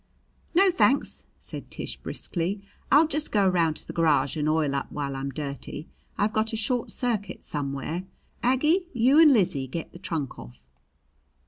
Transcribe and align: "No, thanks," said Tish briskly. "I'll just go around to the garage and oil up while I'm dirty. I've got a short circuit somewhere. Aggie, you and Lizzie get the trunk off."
"No, 0.55 0.71
thanks," 0.71 1.25
said 1.37 1.69
Tish 1.69 1.95
briskly. 1.97 2.63
"I'll 2.91 3.05
just 3.07 3.31
go 3.31 3.45
around 3.45 3.75
to 3.75 3.85
the 3.85 3.93
garage 3.93 4.35
and 4.35 4.49
oil 4.49 4.73
up 4.73 4.91
while 4.91 5.15
I'm 5.15 5.29
dirty. 5.29 5.89
I've 6.17 6.33
got 6.33 6.53
a 6.53 6.57
short 6.57 6.89
circuit 6.89 7.43
somewhere. 7.43 8.05
Aggie, 8.41 8.87
you 8.95 9.19
and 9.19 9.31
Lizzie 9.31 9.67
get 9.67 9.91
the 9.91 9.99
trunk 9.99 10.39
off." 10.39 10.67